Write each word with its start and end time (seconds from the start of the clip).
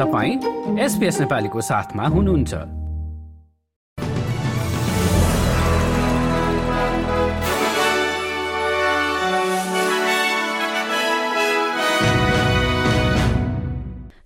तपाईँ 0.00 0.78
एसपिएस 0.80 1.20
नेपालीको 1.20 1.60
साथमा 1.60 2.04
हुनुहुन्छ। 2.06 2.54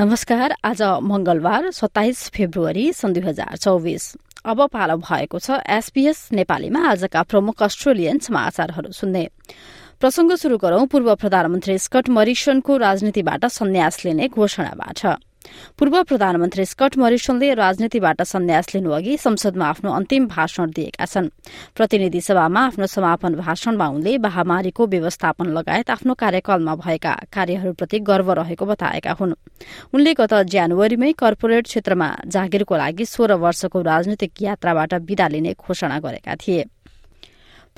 नमस्कार 0.00 0.54
आज 0.64 0.82
मंगलबार 1.04 1.70
सत्ताइस 1.70 2.28
फेब्रुअरी 2.30 2.92
सन् 2.92 3.12
दुई 3.12 3.22
हजार 3.22 3.56
चौबिस। 3.56 4.04
अब 4.48 4.66
पालो 4.72 4.96
भएको 5.04 5.38
छ 5.38 5.60
एसपीएस 5.68 6.28
नेपालीमा 6.32 6.88
आजका 6.88 7.22
प्रमुख 7.28 7.62
अस्ट्रेलियन 7.62 8.18
समाचारहरू 8.24 8.92
सुन्ने। 8.92 9.28
प्रसंग 10.00 10.32
शुरू 10.32 10.56
गरौं 10.56 10.86
पूर्व 10.86 11.14
प्रधानमन्त्री 11.14 11.78
स्कट 11.78 12.08
मरिसनको 12.08 12.76
राजनीतिबाट 12.78 13.46
सन्यास 13.52 14.04
लिने 14.04 14.28
घोषणाबाट। 14.28 15.27
पूर्व 15.78 16.02
प्रधानमन्त्री 16.02 16.64
स्कट 16.64 16.96
मरिसनले 16.98 17.54
राजनीतिबाट 17.54 18.22
सन्यास 18.22 18.74
लिनु 18.74 18.90
अघि 18.90 19.16
संसदमा 19.16 19.66
आफ्नो 19.66 19.90
अन्तिम 19.92 20.26
भाषण 20.26 20.70
दिएका 20.70 21.04
छन्। 21.04 21.28
प्रतिनिधि 21.74 22.20
सभामा 22.20 22.60
आफ्नो 22.66 22.86
समापन 22.86 23.34
भाषणमा 23.34 23.88
उनले 23.88 24.18
महामारीको 24.18 24.86
व्यवस्थापन 24.86 25.46
लगायत 25.48 25.90
आफ्नो 25.90 26.14
कार्यकालमा 26.14 26.74
भएका 26.74 27.14
कार्यहरूप्रति 27.32 27.98
गर्व 28.00 28.32
रहेको 28.32 28.66
बताएका 28.66 29.12
हुन्। 29.12 29.34
उनले 29.94 30.14
गत 30.14 30.34
जनवरीमै 30.48 31.12
कर्पोरेट 31.12 31.64
क्षेत्रमा 31.64 32.08
जागिरको 32.26 32.76
लागि 32.76 33.04
सोह्र 33.04 33.34
वर्षको 33.34 33.82
राजनीतिक 33.82 34.42
यात्राबाट 34.42 34.94
विदा 34.94 35.28
लिने 35.28 35.54
घोषणा 35.54 35.98
गरेका 35.98 36.34
थिए। 36.34 36.64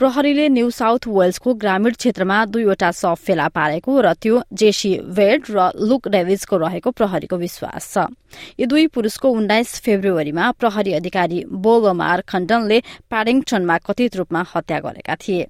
प्रहरीले 0.00 0.48
न्यू 0.48 0.68
साउथ 0.70 1.06
वेल्सको 1.12 1.52
ग्रामीण 1.60 1.92
क्षेत्रमा 1.92 2.36
दुईवटा 2.48 2.90
शव 2.90 3.14
फेला 3.20 3.48
पारेको 3.52 4.00
र 4.00 4.12
त्यो 4.16 4.40
जेसी 4.56 4.92
वेड 5.12 5.52
र 5.52 5.68
लुक 5.76 6.08
डेभिजको 6.08 6.56
रहेको 6.56 6.90
प्रहरीको 6.96 7.36
विश्वास 7.36 7.84
छ। 7.92 8.08
यी 8.56 8.64
दुई 8.64 8.86
पुरूषको 8.96 9.28
उन्नाइस 9.28 9.80
फेब्रुअरीमा 9.84 10.50
प्रहरी 10.56 10.92
अधिकारी 10.96 11.44
बोगमार 11.44 12.20
खण्डनले 12.24 12.78
प्याडिङटनमा 13.12 13.76
कथित 13.84 14.16
रूपमा 14.16 14.44
हत्या 14.56 14.78
गरेका 14.80 15.14
थिए। 15.20 15.44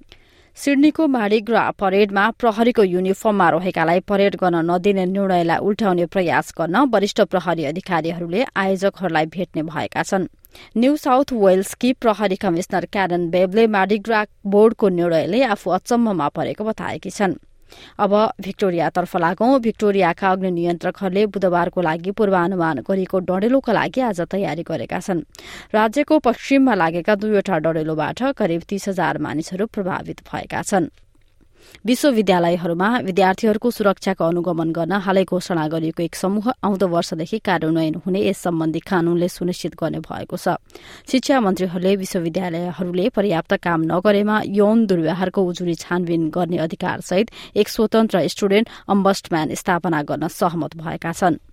सिडनीको 0.57 1.05
माडिग्रा 1.07 1.61
परेडमा 1.79 2.23
प्रहरीको 2.39 2.83
युनिफर्ममा 2.83 3.47
रहेकालाई 3.49 3.99
परेड 4.09 4.35
गर्न 4.35 4.57
नदिने 4.69 5.05
निर्णयलाई 5.05 5.57
उल्टाउने 5.57 6.05
प्रयास 6.05 6.53
गर्न 6.57 6.75
वरिष्ठ 6.93 7.21
प्रहरी 7.31 7.63
अधिकारीहरूले 7.65 8.43
आयोजकहरूलाई 8.55 9.25
भेट्ने 9.35 9.63
भएका 9.63 10.03
छन्। 10.03 10.27
न्यू 10.77 10.95
साउथ 10.97 11.33
वेल्सकी 11.43 11.93
प्रहरी 12.03 12.35
कमिश्नर 12.35 12.85
क्यारन 12.93 13.29
बेबले 13.31 13.65
मार्डिग्रा 13.67 14.25
बोर्डको 14.45 14.89
निर्णयले 14.99 15.41
आफू 15.55 15.71
अचम्ममा 15.71 16.27
परेको 16.35 16.63
बताएकी 16.63 17.09
छन्। 17.09 17.39
अब 17.99 18.13
भिक्टोरियातर्फ 18.41 19.15
लागौं। 19.17 19.59
भिक्टोरियाका 19.61 20.31
अग्नि 20.31 20.51
नियन्त्रकहरूले 20.51 21.25
बुधबारको 21.27 21.81
लागि 21.81 22.11
पूर्वानुमान 22.11 22.79
गरिएको 22.87 23.19
डढेलोका 23.19 23.73
लागि 23.73 24.01
आज 24.01 24.21
तयारी 24.31 24.63
गरेका 24.63 24.99
छन्। 24.99 25.21
राज्यको 25.73 26.19
पश्चिममा 26.19 26.73
लागेका 26.75 27.15
दुईवटा 27.15 27.57
डढेलोबाट 27.59 28.23
करिब 28.37 28.61
तीस 28.69 28.87
हजार 28.89 29.17
मानिसहरू 29.17 29.65
प्रभावित 29.65 30.21
भएका 30.27 30.61
छनृ। 30.61 30.89
विश्वविद्यालयहरूमा 31.85 32.87
विद्यार्थीहरूको 32.99 33.69
सुरक्षाको 33.71 34.23
अनुगमन 34.23 34.71
गर्न 34.71 34.93
हालै 35.05 35.23
घोषणा 35.25 35.67
गरिएको 35.67 36.03
एक 36.03 36.15
समूह 36.15 36.49
आउँदो 36.63 36.87
वर्षदेखि 36.87 37.39
कार्यान्वयन 37.39 37.95
हुने 38.05 38.21
यस 38.21 38.37
सम्बन्धी 38.43 38.79
कानूनले 38.81 39.27
सुनिश्चित 39.27 39.75
गर्ने 39.75 39.99
भएको 39.99 40.37
छ। 40.37 40.55
शिक्षा 41.11 41.39
मन्त्रीहरूले 41.39 41.95
विश्वविद्यालयहरूले 41.95 43.09
पर्याप्त 43.09 43.53
काम 43.59 43.81
नगरेमा 43.91 44.41
यौन 44.47 44.85
दुर्व्यवहारको 44.87 45.41
उजुरी 45.43 45.75
छानबिन 45.75 46.29
गर्ने 46.29 46.57
अधिकार 46.57 47.01
सहित 47.01 47.31
एक 47.55 47.67
स्वतन्त्र 47.69 48.27
स्टुडेन्ट 48.27 48.67
अम्बस्टम्यान 48.87 49.53
स्थापना 49.55 50.01
गर्न 50.03 50.27
सहमत 50.31 50.77
भएका 50.77 51.11
छनृ। 51.11 51.50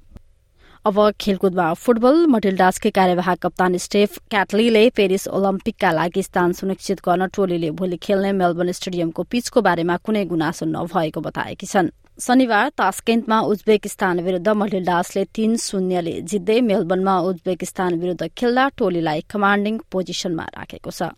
अब 0.85 0.99
खेलकुदमा 1.21 1.67
फुटबल 1.75 2.27
मटिल्डासकै 2.27 2.91
कार्यवाहक 2.91 3.39
कप्तान 3.43 3.77
स्टेफ 3.77 4.19
क्याटलीले 4.31 4.83
पेरिस 4.91 5.27
ओलम्पिकका 5.29 5.91
लागि 5.93 6.23
स्थान 6.23 6.53
सुनिश्चित 6.53 6.99
गर्न 7.05 7.27
टोलीले 7.35 7.71
भोलि 7.75 7.97
खेल्ने 7.99 8.33
मेलबर्न 8.33 8.73
स्टेडियमको 8.73 9.23
पिचको 9.23 9.61
बारेमा 9.61 9.97
कुनै 10.07 10.25
गुनासो 10.25 10.65
नभएको 10.67 11.21
बताएकी 11.21 11.67
छन्। 11.67 11.91
शनिबार 12.19 12.69
तास्केन्टमा 12.79 13.39
उज्बेकिस्तान 13.51 14.21
विरूद्ध 14.21 14.49
मटिल्डासले 14.49 15.25
तीन 15.35 15.57
शून्यले 15.59 16.15
जित्दै 16.23 16.61
मेलबर्नमा 16.63 17.15
उज्बेकिस्तान 17.29 17.99
विरूद्ध 18.01 18.31
खेल्दा 18.39 18.69
टोलीलाई 18.79 19.21
कमाण्डिङ 19.29 19.79
पोजिसनमा 19.93 20.45
राखेको 20.57 20.91
छ। 20.91 21.11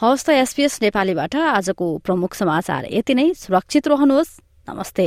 हवस् 0.00 0.26
त 0.26 0.28
एसपीएस 0.40 0.82
नेपालीबाट 0.82 1.34
आजको 1.36 1.86
प्रमुख 2.00 2.34
समाचार 2.34 2.82
यति 2.90 3.14
नै। 3.14 3.32
सुरक्षित 3.36 3.88
रहनुहोस्। 3.88 4.30
नमस्ते। 4.68 5.06